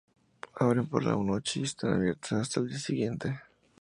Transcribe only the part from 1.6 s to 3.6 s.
están abiertas hasta el día siguiente.